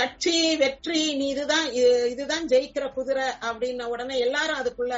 கட்சி 0.00 0.34
வெற்றி 0.62 1.00
நீ 1.18 1.26
இதுதான் 1.34 1.66
இதுதான் 2.12 2.46
ஜெயிக்கிற 2.52 2.84
குதிரை 2.96 3.26
அப்படின்ன 3.48 3.88
உடனே 3.92 4.16
எல்லாரும் 4.26 4.60
அதுக்குள்ள 4.60 4.94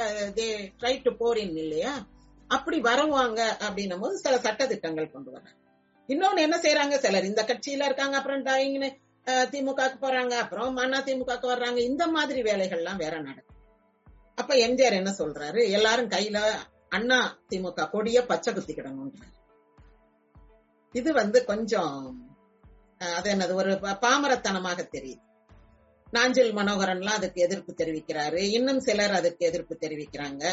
ட்ரை 0.79 0.93
டு 1.05 1.11
போரின் 1.21 1.57
இல்லையா? 1.63 1.93
அப்படி 2.49 2.77
வருவாங்க 2.87 3.39
அப்படின்னும் 3.65 4.03
போது 4.03 4.15
சில 4.23 4.37
சட்ட 4.45 4.63
திட்டங்கள் 4.71 5.13
கொண்டு 5.13 5.31
வராங்க 5.35 5.59
இன்னொன்னு 6.09 6.45
என்ன 6.45 6.55
செய்யறாங்க 6.63 6.95
சிலர் 7.03 7.29
இந்த 7.31 7.41
கட்சியில 7.49 7.87
இருக்காங்க 7.89 8.15
அப்புறம் 8.19 8.45
திமுக 8.47 8.89
திமுகக்கு 9.51 9.97
போறாங்க 10.01 10.33
அப்புறம் 10.43 10.81
அண்ணா 10.83 10.99
திமுகக்கு 11.07 11.47
வர்றாங்க. 11.51 11.79
இந்த 11.89 12.03
மாதிரி 12.15 12.39
வேலைகள்லாம் 12.49 13.01
வேற 13.03 13.13
நடக்கும் 13.27 13.59
அப்ப 14.37 14.51
எம்ஜிஆர் 14.65 14.99
என்ன 14.99 15.11
சொல்றாரு? 15.19 15.61
எல்லாரும் 15.77 16.09
கையில 16.15 16.37
அண்ணா 16.97 17.19
திமுக 17.51 17.85
கொடிய 17.93 18.19
பச்சை 18.31 18.49
குத்திக்கிடணும்ன்றாரு. 18.53 19.33
இது 20.95 21.09
வந்து 21.21 21.39
கொஞ்சம் 21.51 21.95
அது 23.11 23.33
என்னது? 23.33 23.53
ஒரு 23.53 23.71
பாமரத்தனமாக 23.73 24.87
தெரியுது. 24.97 25.21
நாஞ்சில் 26.11 26.55
மனோகரன்லாம் 26.55 27.17
அதுக்கு 27.19 27.41
எதிர்ப்பு 27.41 27.73
தெரிவிக்கிறாரு. 27.77 28.37
இன்னும் 28.37 28.79
சிலர் 28.79 29.11
அதுக்கு 29.11 29.45
எதிர்ப்பு 29.45 29.77
தெரிவிக்கிறாங்க. 29.81 30.43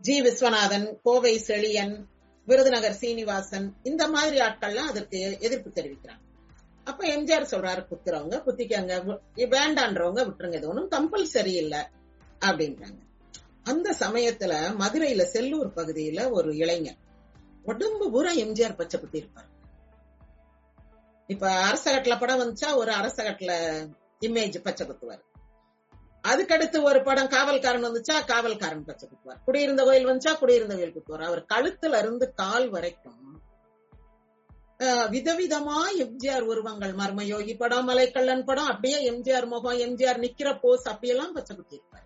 ஜி. 0.00 0.22
விஸ்வநாதன் 0.22 1.00
கோவை 1.02 1.38
செழியன் 1.38 2.06
விருதுநகர் 2.46 2.94
சீனிவாசன் 2.94 3.76
இந்த 3.82 4.08
மாதிரி 4.08 4.36
ஆட்கள்லாம் 4.38 4.90
அதற்கு 4.92 5.36
எதிர்ப்பு 5.40 5.82
தெரிவிக்கிறாங்க. 5.82 6.24
அப்ப 6.84 7.06
எம்ஜிஆர் 7.06 7.50
சொல்றாரு 7.50 7.86
குத்துறவங்க 7.86 8.36
குத்திக்கங்க 8.46 9.18
வேண்டான்றவங்க 9.34 10.24
விட்டுருங்க 10.24 10.54
இது 10.54 10.68
ஒன்றும் 10.68 10.90
கம்பல்சரி 10.90 11.54
இல்ல 11.54 11.90
அப்படின்றாங்க. 12.40 13.00
அந்த 13.64 13.96
சமயத்துல 14.00 14.52
மதுரையில 14.78 15.22
செல்லூர் 15.32 15.70
பகுதியில 15.76 16.30
ஒரு 16.30 16.56
இளைஞர் 16.56 16.98
உடம்பு 17.62 18.10
பூரா 18.10 18.32
எம்ஜிஆர் 18.32 18.76
பச்சை 18.76 19.00
குத்தி 19.00 19.18
இருப்பார் 19.18 19.48
இப்ப 21.28 21.46
அரசகட்டுல 21.62 22.16
படம் 22.18 22.42
வந்துச்சா 22.42 22.68
ஒரு 22.80 22.90
அரசகட்டுல 22.92 23.52
இமேஜ் 24.22 24.58
பச்சை 24.66 24.84
குத்துவார் 24.86 25.22
அதுக்கடுத்து 26.24 26.78
ஒரு 26.82 27.00
படம் 27.02 27.32
காவல்காரன் 27.34 27.86
வந்துச்சா 27.86 28.16
காவல்காரன் 28.30 28.86
பச்சை 28.86 29.06
குத்துவார் 29.06 29.42
குடியிருந்த 29.46 29.82
கோயில் 29.84 30.08
வந்துச்சா 30.08 30.32
குடியிருந்த 30.34 30.74
கோயில் 30.74 30.96
குத்துவார் 30.96 31.28
அவர் 31.28 31.42
கழுத்துல 31.52 31.98
இருந்து 31.98 32.26
கால் 32.34 32.68
வரைக்கும் 32.68 33.22
விதவிதமா 35.12 35.76
எம்ஜிஆர் 36.04 36.48
உருவங்கள் 36.48 36.92
மர்மயோகி 36.94 37.54
படம் 37.56 37.86
மலைக்கள்ளன் 37.90 38.44
படம் 38.44 38.70
அப்படியே 38.72 38.98
எம்ஜிஆர் 39.10 39.46
முகம் 39.46 39.78
எம்ஜிஆர் 39.84 40.22
நிக்கிற 40.24 40.48
போஸ் 40.64 40.84
அப்படியெல்லாம் 40.90 41.32
பச்சை 41.32 41.54
குத்தி 41.54 41.78
இருப்பார் 41.78 42.04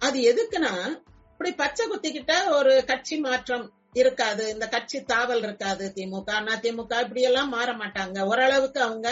அது 0.00 0.18
எதுக்குன்னா 0.30 0.72
இப்படி 1.32 1.50
பச்சை 1.60 1.84
குத்திக்கிட்ட 1.86 2.32
ஒரு 2.56 2.72
கட்சி 2.90 3.16
மாற்றம் 3.18 3.64
இருக்காது. 3.92 4.44
இந்த 4.52 4.66
கட்சி 4.68 4.98
தாவல் 5.00 5.42
இருக்காது 5.46 5.92
திமுக. 5.96 6.30
அண்ணா 6.30 6.54
திமுக 6.54 6.92
இப்படி 7.04 7.22
எல்லாம் 7.22 7.48
மாற 7.48 7.72
மாட்டாங்க. 7.72 8.18
ஓரளவுக்கு 8.22 8.80
அவங்க 8.80 9.08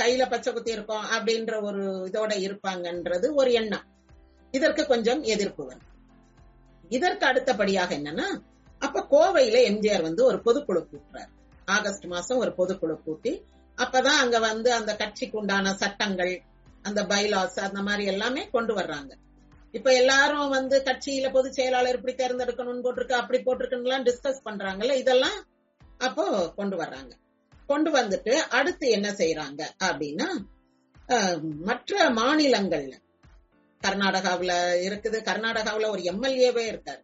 கையில 0.00 0.22
பச்சை 0.30 0.50
குத்தி 0.52 0.70
இருக்கோம் 0.72 1.04
அப்படின்ற 1.16 1.62
ஒரு 1.62 1.84
இதோட 2.10 2.32
இருப்பாங்கன்றது 2.46 3.26
ஒரு 3.34 3.52
எண்ணம். 3.52 3.86
இதற்கு 4.54 4.82
கொஞ்சம் 4.86 5.22
எதிர்ப்பு 5.22 5.62
வரும். 5.66 5.88
இதற்கு 6.88 7.24
அடுத்தபடியாக 7.26 7.90
என்னன்னா 7.98 8.28
அப்ப 8.78 9.06
கோவையில 9.10 9.56
எம்ஜிஆர் 9.70 10.02
வந்து 10.02 10.22
ஒரு 10.24 10.38
பொதுக்குழு 10.46 10.80
கூட்டுறாரு. 10.90 11.30
ஆகஸ்ட் 11.64 12.04
மாசம் 12.04 12.38
ஒரு 12.38 12.52
பொதுக்குழு 12.58 12.96
கூட்டி 13.02 13.32
அப்பதான் 13.78 14.20
அங்க 14.22 14.38
வந்து 14.38 14.72
அந்த 14.72 14.92
கட்சிக்கு 14.96 15.38
உண்டான 15.38 15.74
சட்டங்கள் 15.74 16.32
அந்த 16.82 17.00
பைலாஸ் 17.02 17.58
அந்த 17.68 17.80
மாதிரி 17.82 18.04
எல்லாமே 18.04 18.42
கொண்டு 18.52 18.74
வர்றாங்க. 18.74 19.12
இப்ப 19.74 19.88
எல்லாரும் 19.92 20.48
வந்து 20.48 20.76
கட்சியில 20.86 21.26
பொதுச் 21.32 21.52
செயலாளர் 21.52 21.98
இப்படி 21.98 22.14
தேர்ந்தெடுக்கணும்னு 22.14 22.84
போட்டிருக்கு 22.86 23.20
அப்படி 23.22 23.38
போட்டிருக்குன்னு 23.42 24.06
டிஸ்கஸ் 24.08 24.46
பண்றாங்கல்ல 24.48 24.94
இதெல்லாம் 24.94 25.38
அப்போ 25.98 26.24
கொண்டு 26.56 26.76
வர்றாங்க. 26.76 27.12
கொண்டு 27.66 27.90
வந்துட்டு 27.90 28.32
அடுத்து 28.58 28.86
என்ன 28.88 29.08
செய்யறாங்க 29.10 29.62
அப்படின்னா 29.84 30.28
மற்ற 31.68 32.10
மாநிலங்கள்ல 32.10 32.94
கர்நாடகாவுல 33.82 34.52
இருக்குது 34.86 35.18
கர்நாடகாவுல 35.28 35.88
ஒரு 35.90 36.02
எம்எல்ஏவே 36.02 36.64
இருக்காரு. 36.72 37.02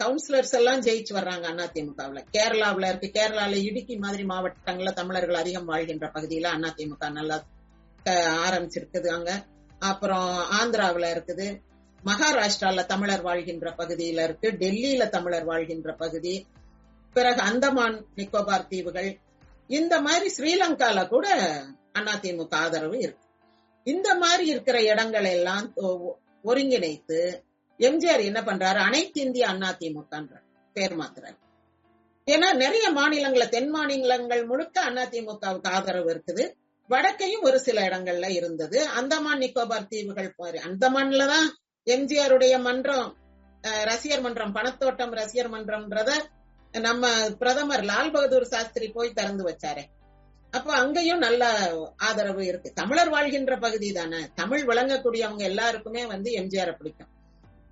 கவுன்சிலர்ஸ் 0.00 0.54
எல்லாம் 0.58 0.82
ஜெயிச்சு 0.82 1.12
வர்றாங்க 1.16 1.46
அதிமுகவுல 1.66 2.20
கேரளாவுல 2.34 2.88
இருக்கு. 2.88 3.08
கேரளால 3.14 3.54
இடுக்கி 3.68 3.96
மாதிரி 3.96 4.24
மாவட்டங்கள்ல 4.24 4.92
தமிழர்கள் 4.92 5.34
அதிகம் 5.34 5.64
வாழ்கின்ற 5.64 6.08
பகுதியில 6.14 6.52
அதிமுக 6.70 7.10
நல்லா 7.12 7.38
ஆரம்பிச்சிருக்குது 8.46 9.08
அங்க. 9.16 9.30
அப்புறம் 9.90 10.28
ஆந்திராவுல 10.58 11.08
இருக்குது. 11.16 11.48
மகாராஷ்டிரால 12.04 12.84
தமிழர் 12.86 13.22
வாழ்கின்ற 13.22 13.68
பகுதியில 13.78 14.24
இருக்கு 14.24 14.48
டெல்லியில 14.62 15.08
தமிழர் 15.08 15.44
வாழ்கின்ற 15.44 15.92
பகுதி 15.92 16.34
பிறகு 17.16 17.40
அந்தமான் 17.40 17.96
நிக்கோபார் 18.16 18.68
தீவுகள் 18.68 19.10
இந்த 19.68 19.94
மாதிரி 20.00 20.28
ஸ்ரீலங்கால 20.36 20.98
கூட 21.08 21.26
அதிமுக 22.12 22.54
ஆதரவு 22.54 22.96
இருக்கு. 22.98 23.24
இந்த 23.86 24.08
மாதிரி 24.14 24.44
இருக்கிற 24.46 24.82
இடங்கள் 24.82 25.24
எல்லாம் 25.24 25.66
ஒருங்கிணைத்து 26.44 27.18
எம்ஜிஆர் 27.80 28.22
என்ன 28.28 28.40
பண்றாரு? 28.40 28.78
அனைத்து 28.88 29.18
இந்திய 29.20 29.46
அதிமுகன்ற 29.48 30.34
பேர் 30.76 30.94
மாத்துறாரு. 31.00 31.38
ஏன்னா 32.26 32.48
நிறைய 32.54 32.86
மாநிலங்கள 32.90 33.44
தென் 33.48 33.70
மாநிலங்கள் 33.70 34.42
முழுக்க 34.46 34.80
அதிமுகவுக்கு 35.04 35.68
ஆதரவு 35.76 36.10
இருக்குது. 36.14 36.44
வடக்கையும் 36.90 37.46
ஒரு 37.48 37.58
சில 37.60 37.78
இடங்கள்ல 37.88 38.28
இருந்தது. 38.28 38.78
அந்தமான் 38.88 39.42
நிக்கோபார் 39.44 39.90
தீவுகள் 39.94 40.60
அந்தமான்ல 40.68 41.26
தான் 41.26 41.48
எம்ஜிஆருடைய 41.94 42.54
மன்றம் 42.66 43.08
ரசிகர் 43.90 44.24
மன்றம் 44.24 44.54
பணத்தோட்டம் 44.56 45.14
ரசிகர் 45.20 45.52
மன்றம்ன்றத 45.52 46.10
நம்ம 46.74 47.10
பிரதமர் 47.40 47.84
லால் 47.90 48.12
பகதூர் 48.14 48.52
சாஸ்திரி 48.52 48.88
போய் 48.96 49.16
திறந்து 49.18 49.44
வச்சாரு. 49.48 49.82
அப்போ 50.52 50.70
அங்கேயும் 50.82 51.22
நல்ல 51.26 51.42
ஆதரவு 52.08 52.42
இருக்கு. 52.50 52.68
தமிழர் 52.80 53.10
வாழ்கின்ற 53.14 53.54
பகுதி 53.64 53.88
தானே. 53.92 54.20
தமிழ் 54.40 54.62
விளங்கக்கூடியவங்க 54.70 55.42
எல்லாருக்குமே 55.50 56.02
வந்து 56.12 56.28
எம்ஜிஆர் 56.40 56.78
பிடிக்கும். 56.78 57.10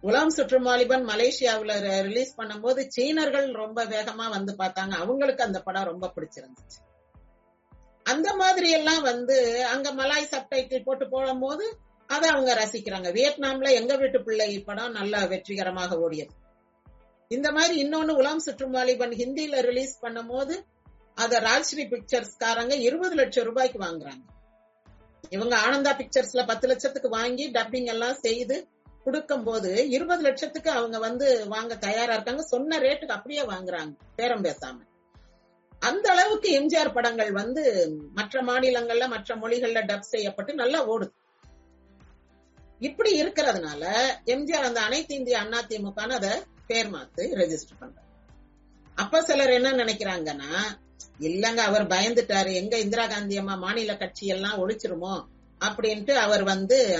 உலம் 0.02 0.34
சுற்றும் 0.36 0.66
வாலிபன் 0.68 1.04
மலேசியாவுல 1.10 1.74
ரிலீஸ் 2.08 2.36
பண்ணும்போது 2.40 2.80
சீனர்கள் 2.94 3.48
ரொம்ப 3.62 3.78
வேகமா 3.94 4.26
வந்து 4.36 4.52
பார்த்தாங்க. 4.62 4.94
அவங்களுக்கு 5.04 5.46
அந்த 5.48 5.60
படம் 5.68 5.90
ரொம்ப 5.92 6.10
பிடிச்சிருந்துச்சு. 6.16 6.78
அந்த 8.06 8.28
மாதிரி 8.42 8.68
எல்லாம் 8.78 9.02
வந்து 9.10 9.36
அங்க 9.74 9.88
மலாய் 10.00 10.32
சப்டைட்டில் 10.34 10.86
போட்டு 10.88 11.06
போடும்போது 11.14 11.64
அதை 12.06 12.28
அவங்க 12.28 12.54
ரசிக்கிறாங்க. 12.54 13.08
வியட்நாம்ல 13.12 13.70
எங்க 13.72 13.96
வீட்டு 13.96 14.24
பிள்ளை 14.24 14.60
படம் 14.60 14.92
நல்ல 14.92 15.26
வெற்றிகரமாக 15.26 15.96
ஓடியது. 15.96 16.34
இந்த 17.28 17.52
மாதிரி 17.52 17.74
இன்னொன்னு 17.84 18.12
உலாம் 18.20 18.44
சுற்றும் 18.46 18.70
வாலிபன் 18.70 19.10
ஹிந்தில 19.10 19.60
ரிலீஸ் 19.60 20.00
பண்ணும் 20.00 20.26
போது 20.26 20.64
அத 21.14 21.38
ராஜ்ஸ்ரீ 21.40 21.84
பிக்சர்ஸ்காரங்க 21.92 22.74
இருபது 22.78 23.14
லட்சம் 23.14 23.44
ரூபாய்க்கு 23.44 23.78
வாங்குறாங்க. 23.78 24.24
இவங்க 25.30 25.54
ஆனந்தா 25.56 25.92
பிக்சர்ஸ்ல 26.00 26.46
பத்து 26.46 26.68
லட்சத்துக்கு 26.68 27.08
வாங்கி 27.08 27.50
டப்பிங் 27.50 27.84
எல்லாம் 27.84 28.14
செய்து 28.14 28.68
கொடுக்கும் 29.04 29.44
போது 29.44 29.88
இருபது 29.88 30.22
லட்சத்துக்கு 30.22 30.70
அவங்க 30.70 30.98
வந்து 30.98 31.48
வாங்க 31.48 31.76
தயாரா 31.76 32.14
இருக்காங்க. 32.14 32.42
சொன்ன 32.42 32.78
ரேட்டுக்கு 32.78 33.16
அப்படியே 33.18 33.42
வாங்குறாங்க 33.42 33.92
பேரம் 34.16 34.44
பேசாம. 34.44 34.78
அந்த 35.82 36.10
அளவுக்கு 36.10 36.48
எம்ஜிஆர் 36.60 36.92
படங்கள் 36.92 37.32
வந்து 37.32 37.64
மற்ற 38.14 38.42
மாநிலங்கள்ல 38.42 39.08
மற்ற 39.08 39.36
மொழிகள்ல 39.36 39.82
டப் 39.84 40.10
செய்யப்பட்டு 40.14 40.54
நல்லா 40.54 40.88
ஓடுது. 40.88 41.12
இப்படி 42.78 43.22
இருக்கிறதுனால 43.22 43.84
எம்ஜிஆர் 44.24 44.68
அந்த 44.68 44.80
அனைத்து 44.80 45.14
இந்திய 45.14 45.38
அண்ணா 45.38 45.60
திமுக 45.68 46.10
அதை 46.12 46.32
பேர் 46.66 46.90
மாத்து 46.92 47.22
ரெஜிஸ்டர் 47.40 47.80
பண்றாரு. 47.80 48.10
அப்ப 48.94 49.22
சிலர் 49.22 49.50
என்ன 49.50 49.72
நினைக்கிறாங்கன்னா 49.72 50.52
இல்லங்க 51.20 51.56
அவர் 51.56 51.86
பயந்துட்டாரு. 51.86 52.54
எங்க 52.54 52.78
இந்திரா 52.78 53.06
காந்தி 53.06 53.36
அம்மா 53.36 53.54
மாநில 53.54 53.96
கட்சி 53.96 54.26
எல்லாம் 54.26 54.68
ஒழிச்சிருமோ 54.68 55.24
அப்படின்ட்டு 55.60 56.14
அவர் 56.14 56.42
வந்து 56.42 56.98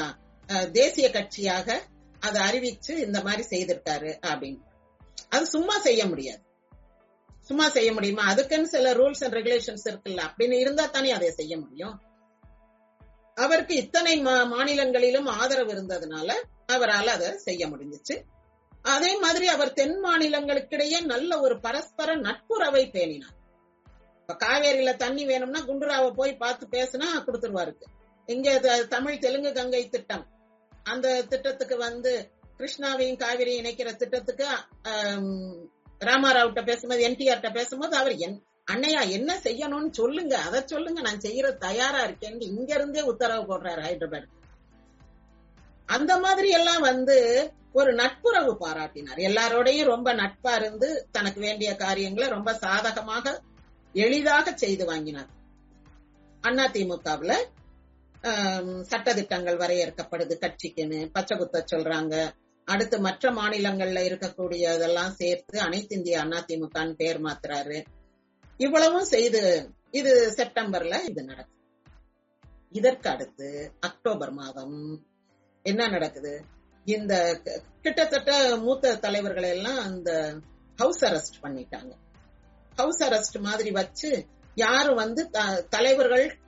தேசிய 0.73 1.09
கட்சியாக 1.09 1.78
அதை 2.21 2.40
அறிவிச்சு 2.49 2.90
இந்த 2.90 3.23
மாதிரி 3.23 3.42
செய்திருக்காரு 3.50 4.18
அப்படின்னு. 4.30 4.61
அது 5.28 5.47
சும்மா 5.47 5.78
செய்ய 5.78 6.06
முடியாது. 6.06 6.42
சும்மா 7.40 7.68
செய்ய 7.68 7.92
முடியுமா? 7.92 8.23
அதுக்குன்னு 8.23 8.68
சில 8.68 8.92
ரூல்ஸ் 8.95 9.25
அண்ட் 9.25 9.35
ரெகுலேஷன்ஸ் 9.35 9.85
இருக்குல்ல. 9.85 10.21
அப்படின்னு 10.28 10.52
இருந்தா 10.52 10.87
தானே 10.87 11.11
அதை 11.11 11.30
செய்ய 11.30 11.59
முடியும். 11.59 12.00
அவருக்கு 13.37 13.75
இத்தனை 13.75 14.23
மா- 14.23 14.47
மாநிலங்களிலும் 14.49 15.26
ஆதரவு 15.26 15.73
இருந்ததுனால 15.73 16.31
அவரால் 16.66 17.07
அதை 17.07 17.38
செய்ய 17.38 17.69
முடிஞ்சிச்சு. 17.69 18.14
அதே 18.83 19.19
மாதிரி 19.19 19.47
அவர் 19.47 19.73
தென் 19.73 20.05
மாநிலங்களுக்கிடையே 20.05 21.00
நல்ல 21.05 21.40
ஒரு 21.40 21.61
பரஸ்பர 21.61 22.16
நட்புறவை 22.16 22.90
பேணினார். 22.90 23.35
இப்ப 24.21 24.37
காவேரியில 24.47 24.97
தண்ணி 24.97 25.25
வேணும்னா 25.25 25.61
குண்டுராவை 25.61 26.11
போய் 26.11 26.37
பார்த்து 26.37 26.66
பேசினா 26.71 27.09
கொடுத்துருவாருக்கு 27.26 27.87
இங்க 28.28 28.59
தமிழ் 28.88 29.19
தெலுங்கு 29.19 29.52
கங்கை 29.52 29.88
திட்டம். 29.88 30.25
அந்த 30.85 31.23
திட்டத்துக்கு 31.23 31.76
வந்து 31.78 32.12
கிருஷ்ணாவையும் 32.59 33.21
காவிரியும் 33.23 33.62
இணைக்கிற 33.62 33.97
திட்டத்துக்கு 33.97 34.47
ராமாராவ்கிட்ட 36.05 36.64
பேசும்போது 36.64 37.09
என்டிஆர்கிட்ட 37.09 37.52
பேசும்போது 37.55 37.97
அவர் 37.97 38.14
அன்னையா 38.70 39.00
அண்ணையா 39.00 39.11
என்ன 39.16 39.32
செய்யணும்னு 39.42 39.90
சொல்லுங்க. 39.90 40.35
அதை 40.46 40.61
சொல்லுங்க. 40.64 41.00
நான் 41.00 41.25
செய்யற 41.26 41.49
தயாரா 41.66 42.00
இருக்கேன்னு 42.06 42.46
இங்க 42.52 42.70
இருந்தே 42.75 43.02
உத்தரவு 43.11 43.44
போடுறாரு 43.50 43.82
ஹைதராபாத். 43.87 44.32
அந்த 45.87 46.12
மாதிரி 46.18 46.49
எல்லாம் 46.58 46.80
வந்து 46.80 47.16
ஒரு 47.73 47.90
நட்புறவு 47.94 48.52
பாராட்டினார். 48.61 49.20
எல்லாரோடையும் 49.28 49.90
ரொம்ப 49.92 50.08
நட்பா 50.14 50.52
இருந்து 50.61 50.88
தனக்கு 51.16 51.40
வேண்டிய 51.40 51.70
காரியங்களை 51.76 52.28
ரொம்ப 52.30 52.54
சாதகமாக 52.54 53.35
எளிதாக 53.94 54.54
செய்து 54.62 54.85
வாங்கினார். 54.85 55.30
அண்ணா 56.40 56.64
திமுகவுல 56.68 57.35
சட்டதிட்டங்கள் 58.92 59.61
வரையறுக்கப்படுது. 59.62 60.35
கட்சிக்குன்னு 60.44 60.99
பச்சை 61.12 61.35
குத்த 61.38 61.64
சொல்றாங்க. 61.73 62.14
அடுத்து 62.68 62.96
மற்ற 63.00 63.30
மாநிலங்கள்ல 63.32 64.00
இருக்கக்கூடிய 64.08 64.62
இதெல்லாம் 64.76 65.12
சேர்த்து 65.20 65.56
அனைத்து 65.61 65.96
இந்திய 65.96 66.20
அண்ணா 66.20 66.38
திமுகன்னு 66.49 66.94
பேர் 67.02 67.20
மாத்துறாரு. 67.23 67.78
இவ்வளவும் 68.56 69.04
செய்து 69.04 69.70
இது 69.90 70.34
செப்டம்பர்ல 70.36 71.08
இது 71.08 71.25
நடக்கும் 71.25 71.54
இதற்கு 72.70 73.10
அடுத்து 73.10 73.72
அக்டோபர் 73.80 74.30
மாதம் 74.30 75.06
என்ன 75.62 75.88
நடக்குது? 75.88 76.44
இந்த 76.84 77.40
கிட்டத்தட்ட 77.82 78.56
மூத்த 78.56 78.96
தலைவர்களை 78.96 79.48
எல்லாம் 79.48 79.78
அந்த 79.78 80.38
ஹவுஸ் 80.76 81.04
அரெஸ்ட் 81.04 81.42
பண்ணிட்டாங்க. 81.42 81.92
ஹவுஸ் 82.76 83.02
அரெஸ்ட் 83.02 83.40
மாதிரி 83.40 83.70
வச்சு 83.70 84.26
யாரும் 84.54 84.94
வந்து 84.94 85.30
த- 85.30 85.60
தலைவர்கள் 85.60 86.38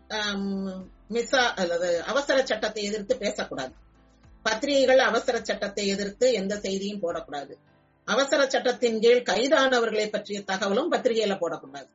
மிஸ்ஸா 1.08 1.54
அல்லது 1.54 2.02
அவசர 2.02 2.46
சட்டத்தை 2.46 2.82
எதிர்த்து 2.82 3.16
பேசக்கூடாது. 3.16 3.72
பத்திரிகைகள் 4.42 4.98
அவசர 4.98 5.40
சட்டத்தை 5.42 5.86
எதிர்த்து 5.86 6.32
எந்த 6.32 6.58
செய்தியும் 6.58 7.02
போடக்கூடாது. 7.02 7.58
அவசர 8.12 8.40
சட்டத்தின் 8.54 8.98
கீழ் 9.04 9.28
கைதானவர்களை 9.30 10.06
பற்றிய 10.10 10.38
தகவலும் 10.50 10.92
பத்திரிகையில 10.92 11.34
போடக்கூடாது. 11.42 11.90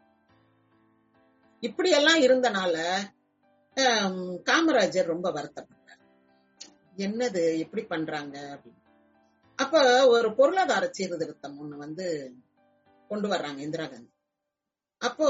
இப்படியெல்லாம் 1.63 2.22
இருந்தனால 2.27 2.75
காமராஜர் 4.50 5.12
ரொம்ப 5.13 5.27
வருத்தப்பட்டார். 5.38 6.01
என்னது 7.05 7.43
எப்படி 7.63 7.84
பண்றாங்க 7.93 8.36
அப்படின்னு. 8.53 8.82
அப்ப 9.60 9.82
ஒரு 10.08 10.29
பொருளாதார 10.39 10.86
சீர்திருத்தம் 10.91 11.58
ஒண்ணு 11.62 11.75
வந்து 11.86 12.08
கொண்டு 13.10 13.27
வர்றாங்க 13.29 13.60
இந்திரா 13.67 13.86
காந்தி. 13.86 14.12
அப்போ 15.01 15.27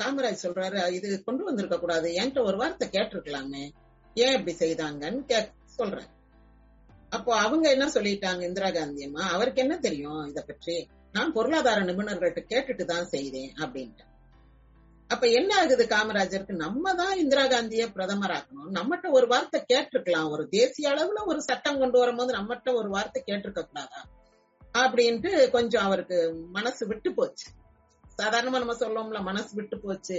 காமராஜ் 0.00 0.44
சொல்றாரு 0.44 0.80
இது 0.98 1.08
கொண்டு 1.28 1.42
வந்திருக்க 1.44 1.76
கூடாது. 1.78 2.08
என்கிட்ட 2.18 2.42
ஒரு 2.50 2.56
வார்த்தை 2.62 2.88
கேட்டிருக்கலாமே. 2.88 3.64
ஏன் 4.16 4.36
இப்படி 4.38 4.54
செய்தாங்கன்னு 4.58 5.22
கே 5.30 5.38
சொல்றாரு. 5.78 6.10
அப்போ 7.12 7.36
அவங்க 7.36 7.70
என்ன 7.70 7.86
சொல்லிட்டாங்க 7.86 8.40
இந்திரா 8.40 8.70
காந்தி 8.70 9.04
அம்மா 9.04 9.24
அவருக்கு 9.30 9.62
என்ன 9.62 9.78
தெரியும் 9.78 10.26
இத 10.26 10.40
பற்றி? 10.42 10.88
நான் 11.12 11.32
பொருளாதார 11.32 11.80
நிபுணர்கள்ட்ட 11.80 12.42
கேட்டுட்டு 12.52 12.84
தான் 12.84 13.06
செய்தேன் 13.06 13.52
அப்படின்ட்டு. 13.60 14.04
அப்ப 15.10 15.26
என்ன 15.28 15.50
ஆகுது 15.56 15.84
காமராஜருக்கு? 15.86 16.54
நம்ம 16.64 16.94
தான் 16.94 17.16
இந்திரா 17.16 17.46
காந்திய 17.46 17.86
பிரதமராக்கணும். 17.86 18.70
நம்மகிட்ட 18.72 19.10
ஒரு 19.10 19.26
வார்த்தை 19.26 19.64
கேட்டிருக்கலாம். 19.72 20.28
ஒரு 20.30 20.48
தேசிய 20.48 20.90
அளவுல 20.90 21.24
ஒரு 21.24 21.40
சட்டம் 21.42 21.78
கொண்டு 21.78 21.98
வரும்போது 21.98 22.32
நம்மகிட்ட 22.36 22.74
ஒரு 22.74 22.88
வார்த்தை 22.88 23.22
கேட்டிருக்க 23.26 23.62
கூடாதா? 23.64 24.00
அப்படின்ட்டு 24.74 25.50
கொஞ்சம் 25.50 25.84
அவருக்கு 25.84 26.18
மனசு 26.50 26.86
விட்டு 26.86 27.12
போச்சு. 27.12 27.46
சாதாரணமா 28.22 28.60
நம்ம 28.62 28.74
சொல்லுவோம்ல 28.74 29.22
மனசு 29.22 29.52
விட்டு 29.54 29.78
போச்சு. 29.78 30.16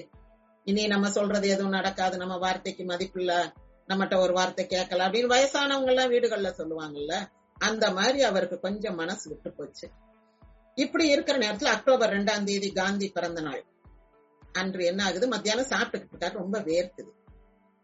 இனி 0.64 0.88
நம்ம 0.88 1.10
சொல்றது 1.10 1.48
எதுவும் 1.50 1.78
நடக்காது. 1.80 2.18
நம்ம 2.18 2.38
வார்த்தைக்கு 2.38 2.84
மதிப்பில்ல 2.84 3.34
நம்மகிட்ட 3.88 4.18
ஒரு 4.18 4.34
வார்த்தை 4.34 4.66
கேட்கல. 4.66 5.04
அப்படின்னு 5.06 5.32
வயசானவங்க 5.32 5.86
எல்லாம் 5.86 6.12
வீடுகள்ல 6.12 6.48
சொல்லுவாங்கல்ல 6.58 7.28
அந்த 7.54 7.92
மாதிரி 7.92 8.24
அவருக்கு 8.24 8.60
கொஞ்சம் 8.60 8.96
மனசு 8.96 9.30
விட்டு 9.30 9.52
போச்சு. 9.52 9.90
இப்படி 10.76 11.08
இருக்கிற 11.08 11.38
நேரத்துல 11.38 11.64
அக்டோபர் 11.64 12.14
ரெண்டாம் 12.14 12.44
தேதி 12.44 12.72
காந்தி 12.72 13.10
பிறந்த 13.10 13.42
நாள். 13.42 13.66
அன்று 14.52 14.86
என்ன 14.86 15.04
ஆகுது? 15.04 15.28
மத்தியானம் 15.28 15.66
சாப்பிட்டுக்கிட்டு 15.66 16.08
இருக்காரு. 16.20 16.32
ரொம்ப 16.32 16.60
வேர்க்குது. 16.60 17.12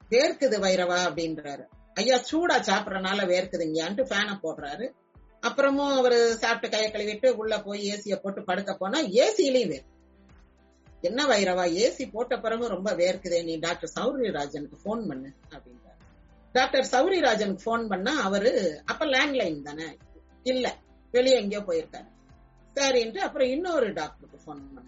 வேர்க்குது 0.09 0.59
வைரவா 0.59 0.97
அப்படின்றாரு. 1.09 1.65
ஐயா 1.93 2.17
சூடா 2.17 2.61
சாப்பிடறனால 2.61 3.25
வேர்க்குதுங்கயான்ட்டு 3.25 4.03
ஃபேனை 4.03 4.39
போடுறாரு. 4.43 4.91
அப்புறமும் 5.47 5.95
அவரு 5.95 6.35
சாப்பிட்டு 6.37 6.69
கையை 6.69 6.91
கழுவிட்டு 6.91 7.29
உள்ள 7.29 7.61
போய் 7.61 7.91
ஏசிய 7.91 8.15
போட்டு 8.15 8.43
படுக்க 8.43 8.73
போனா 8.73 9.01
ஏசிலையும் 9.01 9.71
வேர்க்கு 9.73 9.97
என்ன 11.01 11.25
வைரவா 11.25 11.67
ஏசி 11.67 12.09
போட்ட 12.11 12.39
பிறகு 12.39 12.67
ரொம்ப 12.67 12.91
வேர்க்குதே. 12.91 13.43
நீ 13.43 13.57
டாக்டர் 13.57 13.91
சௌரியராஜனுக்கு 13.95 14.75
போன் 14.83 15.07
பண்ணு 15.07 15.33
அப்படின்னு 15.49 15.88
டாக்டர் 16.55 16.87
சௌரியராஜனுக்கு 16.91 17.67
போன் 17.69 17.87
பண்ணா 17.87 18.13
அவரு 18.27 18.51
அப்ப 18.85 19.05
லேண்ட்லைன் 19.15 19.65
தானே? 19.67 19.87
இல்ல. 20.43 20.67
வெளியே 21.13 21.37
எங்கேயோ 21.41 21.61
போயிருக்காரு. 21.67 22.09
சரின்ட்டு 22.75 23.21
அப்புறம் 23.27 23.49
இன்னொரு 23.55 23.87
டாக்டருக்கு 23.93 24.39
போன் 24.45 24.63
பண்ண 24.75 24.87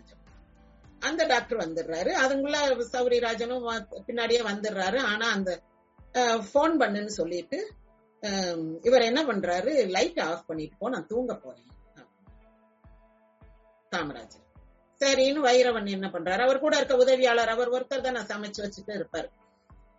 அந்த 1.10 1.22
டாக்டர் 1.26 1.62
வந்துடுறாரு. 1.62 2.12
அதுக்குள்ள 2.24 2.58
சௌரியராஜனும் 2.96 3.64
பின்னாடியே 4.08 4.42
வந்துடுறாரு. 4.50 5.00
ஆனா 5.12 5.28
அந்த 5.38 5.52
போன் 6.56 6.76
பண்ணுன்னு 6.82 7.14
சொல்லிட்டு 7.20 7.60
இவர் 8.88 9.08
என்ன 9.10 9.22
பண்றாரு? 9.24 9.72
லைட் 9.96 10.20
ஆஃப் 10.20 10.48
பண்ணிட்டு 10.48 10.76
போ 10.80 10.90
நான் 10.96 11.08
தூங்க 11.08 11.34
போறேன். 11.44 11.70
காமராஜர். 13.92 14.46
சரின்னு 15.02 15.40
வைரவன் 15.48 15.88
என்ன 15.96 16.08
பண்றாரு? 16.16 16.42
அவர் 16.48 16.64
கூட 16.66 16.76
இருக்க 16.78 16.96
உதவியாளர் 17.04 17.54
அவர் 17.56 17.72
ஒருத்தர் 17.78 18.06
தான் 18.06 18.18
நான் 18.18 18.32
சமைச்சு 18.34 18.62
வச்சுட்டு 18.66 18.94
இருப்பாரு. 19.00 19.30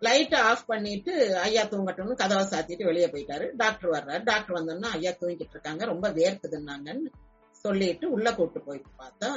லைட்டை 0.07 0.39
ஆஃப் 0.51 0.67
பண்ணிட்டு 0.67 1.13
ஐயா 1.39 1.63
தூங்கட்டும்னு 1.65 2.15
கதவை 2.15 2.45
சாத்திட்டு 2.45 2.85
வெளியே 2.85 3.07
போயிட்டாரு. 3.07 3.47
டாக்டர் 3.57 3.91
வர்றாரு. 3.91 4.23
டாக்டர் 4.25 4.57
வந்தோம்னா 4.59 4.91
ஐயா 4.99 5.13
தூங்கிட்டு 5.21 5.55
இருக்காங்க. 5.57 5.85
ரொம்ப 5.85 6.07
வேர்க்குதுன்னாங்கன்னு 6.11 7.11
சொல்லிட்டு 7.65 8.07
உள்ள 8.11 8.29
கூட்டு 8.35 8.61
போய் 8.61 8.81
பார்த்தா 9.03 9.31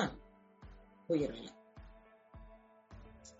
உயிர் 1.07 1.35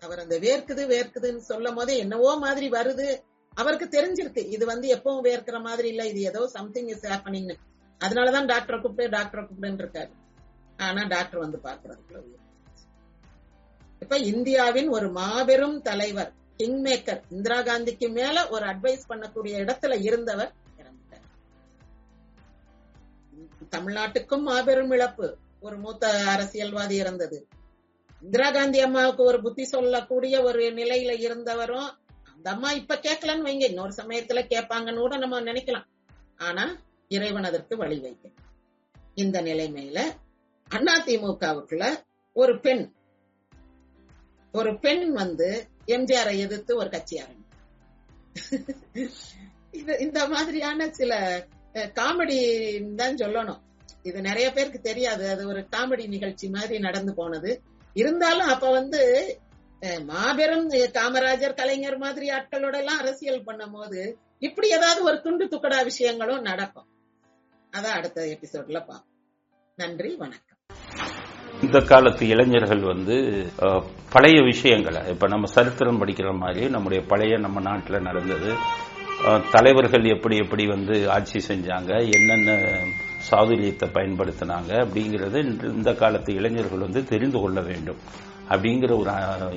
அவர் 0.02 0.18
அந்த 0.18 0.36
வேர்க்குது 0.38 0.82
வேர்க்குதுன்னு 0.92 1.42
சொல்லும் 1.50 1.74
போதே 1.74 1.94
என்னவோ 1.98 2.30
மாதிரி 2.38 2.66
வருது. 2.70 3.06
அவருக்கு 3.52 3.86
தெரிஞ்சிருக்கு 3.86 4.42
இது 4.54 4.64
வந்து 4.66 4.86
எப்பவும் 4.96 5.24
வேர்க்கிற 5.26 5.58
மாதிரி 5.60 5.88
இல்ல 5.88 6.02
இது 6.06 6.20
ஏதோ 6.20 6.40
சம்திங் 6.46 6.88
இஸ் 6.94 7.06
ஹேப்பனிங் 7.06 7.52
அதனாலதான் 8.00 8.48
டாக்டரை 8.52 8.78
கூப்பிட்டு 8.80 9.14
டாக்டரை 9.16 9.42
கூப்பிடுன்னு 9.44 9.82
இருக்காரு. 9.84 10.12
ஆனா 10.76 11.02
டாக்டர் 11.14 11.44
வந்து 11.44 11.58
பாக்குறாரு 11.64 12.24
இப்ப 14.02 14.16
இந்தியாவின் 14.32 14.88
ஒரு 14.88 15.06
மாபெரும் 15.10 15.78
தலைவர் 15.82 16.32
கிங் 16.56 16.84
மேக்கர் 16.84 17.20
இந்திரா 17.30 17.58
காந்திக்கு 17.60 18.08
மேல 18.12 18.48
ஒரு 18.48 18.66
அட்வைஸ் 18.66 19.08
பண்ணக்கூடிய 19.08 19.54
இடத்துல 19.62 20.02
இருந்தவர் 20.02 20.52
இறந்துட்டார். 20.78 21.26
தமிழ்நாட்டுக்கும் 23.70 24.40
மாபெரும் 24.40 24.90
இழப்பு. 24.90 25.28
ஒரு 25.60 25.76
மூத்த 25.78 26.08
அரசியல்வாதி 26.08 26.96
இருந்தது 26.96 27.38
இந்திரா 28.22 28.50
காந்தி 28.50 28.80
அம்மாவுக்கு 28.80 29.22
ஒரு 29.24 29.42
புத்தி 29.42 29.64
சொல்லக்கூடிய 29.64 30.42
ஒரு 30.42 30.62
நிலையில 30.72 31.12
இருந்தவரும் 31.26 31.88
அந்த 32.34 32.50
அம்மா 32.50 32.70
இப்ப 32.72 32.94
கேட்கலன்னு 32.94 33.46
வைங்க 33.48 33.64
இன்னொரு 33.68 33.92
சமயத்துல 33.96 34.40
கேட்பாங்கன்னு 34.50 35.02
கூட 35.04 35.16
நம்ம 35.16 35.40
நினைக்கலாம். 35.40 35.86
ஆனா 36.36 36.64
இறைவன் 37.08 37.44
அதற்கு 37.44 37.76
வழி 37.76 37.98
வைக்க. 37.98 38.28
இந்த 39.14 39.42
நிலைமையில 39.42 40.00
அதிமுகவுக்குள்ள 40.70 41.84
ஒரு 42.32 42.60
பெண் 42.60 42.84
ஒரு 44.52 44.78
பெண் 44.78 45.12
வந்து 45.12 45.48
எம்ஜிஆரை 45.94 46.34
எதிர்த்து 46.44 46.72
ஒரு 46.82 46.90
கட்சி 46.94 47.16
ஆரம்பிக்கும். 47.22 47.44
இந்த 50.04 50.20
மாதிரியான 50.34 50.88
சில 50.98 51.12
காமெடி 51.98 52.38
தான் 53.00 53.20
சொல்லணும். 53.22 53.60
இது 54.08 54.18
நிறைய 54.28 54.46
பேருக்கு 54.56 54.80
தெரியாது. 54.90 55.24
அது 55.34 55.42
ஒரு 55.52 55.62
காமெடி 55.74 56.04
நிகழ்ச்சி 56.14 56.46
மாதிரி 56.56 56.76
நடந்து 56.86 57.12
போனது. 57.20 57.50
இருந்தாலும் 58.02 58.52
அப்ப 58.54 58.70
வந்து 58.78 59.02
மாபெரும் 60.10 60.66
காமராஜர் 60.98 61.58
கலைஞர் 61.60 61.98
மாதிரி 62.04 62.26
ஆட்களோட 62.36 62.76
எல்லாம் 62.82 63.00
அரசியல் 63.02 63.46
பண்ணும் 63.48 63.74
போது 63.76 64.00
இப்படி 64.46 64.68
ஏதாவது 64.78 65.00
ஒரு 65.08 65.18
துண்டு 65.24 65.44
துக்கடா 65.52 65.78
விஷயங்களும் 65.90 66.46
நடக்கும். 66.50 66.88
அதான் 67.72 67.96
அடுத்த 67.98 68.26
எபிசோட்ல 68.34 68.78
பார்ப்போம். 68.90 69.06
நன்றி 69.78 70.10
வணக்கம். 70.22 70.55
இந்த 71.62 71.78
காலத்து 71.82 72.28
இளைஞர்கள் 72.28 72.82
வந்து 72.84 73.16
பழைய 74.10 74.42
விஷயங்களை 74.42 75.00
இப்ப 75.10 75.28
நம்ம 75.28 75.46
சரித்திரம் 75.46 76.00
படிக்கிற 76.02 76.30
மாதிரி 76.36 76.68
நம்முடைய 76.68 77.02
பழைய 77.04 77.38
நம்ம 77.38 77.60
நாட்டில் 77.60 78.00
நடந்தது. 78.00 78.50
அஹ், 79.26 79.42
தலைவர்கள் 79.50 80.04
எப்படி 80.06 80.36
எப்படி 80.36 80.66
வந்து 80.66 81.10
ஆட்சி 81.10 81.38
செஞ்சாங்க 81.48 81.90
என்னென்ன 82.16 82.50
சாதுரியத்தை 83.28 83.86
பயன்படுத்தினாங்க 83.94 84.70
அப்படிங்கறத 84.82 85.36
இந்த 85.72 85.92
காலத்து 85.94 86.34
இளைஞர்கள் 86.34 86.78
வந்து 86.78 87.04
தெரிந்து 87.04 87.40
கொள்ள 87.40 87.60
வேண்டும். 87.60 88.00
அப்படிங்கிற 88.50 88.92
ஒரு 88.98 89.12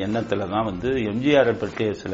எண்ணத்துல 0.06 0.48
தான் 0.50 0.66
வந்து 0.66 0.90
எம்ஜிஆரை 1.10 1.54
பற்றிய 1.56 1.90
சில 1.94 2.14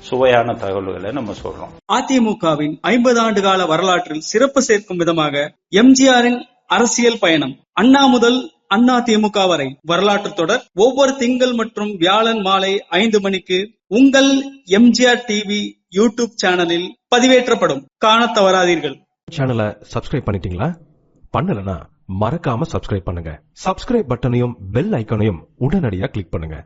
சுவையான 0.00 0.54
தகவல்களை 0.54 1.10
நம்ம 1.12 1.32
சொல்றோம். 1.42 1.72
அதிமுகவின் 1.92 2.74
ஐம்பது 2.88 3.20
ஆண்டு 3.20 3.40
கால 3.42 3.66
வரலாற்றில் 3.66 4.26
சிறப்பு 4.30 4.62
சேர்க்கும் 4.62 4.96
விதமாக 4.96 5.34
எம்ஜிஆரின் 5.76 6.40
அரசியல் 6.68 7.18
பயணம் 7.18 7.52
அண்ணா 7.72 8.06
முதல் 8.06 8.38
அண்ணா 8.66 9.04
திமுக 9.04 9.48
வரை 9.48 9.78
வரலாற்று 9.82 10.32
தொடர். 10.32 10.62
ஒவ்வொரு 10.74 11.16
திங்கள் 11.16 11.52
மற்றும் 11.52 11.90
வியாழன் 11.96 12.40
மாலை 12.40 12.84
ஐந்து 12.88 13.20
மணிக்கு 13.20 13.58
உங்கள் 13.86 14.30
எம்ஜிஆர் 14.66 15.24
டிவி 15.28 15.60
யூடியூப் 15.96 16.34
சேனலில் 16.34 16.88
பதிவேற்றப்படும். 17.16 17.82
காணத் 17.98 18.36
தவறாதீர்கள். 18.38 18.96
சேனலை 19.36 19.68
சப்ஸ்கிரைப் 19.94 20.28
பண்ணிட்டீங்களா? 20.30 20.68
பண்ணலனா 21.38 21.76
மறக்காம 22.20 22.62
சப்ஸ்கிரைப் 22.72 23.06
பண்ணுங்க. 23.08 23.42
சப்ஸ்கிரைப் 23.64 24.08
பட்டனையும் 24.08 24.54
பெல் 24.72 24.90
ஐகானையும் 24.90 25.40
உடனடியா 25.60 26.06
கிளிக் 26.06 26.30
பண்ணுங்க. 26.30 26.56